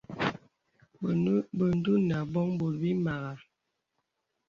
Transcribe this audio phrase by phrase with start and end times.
[1.57, 3.31] Bə ǹdùnàɛ̂ m̀bɔ̄ŋ bòt ìmàgā.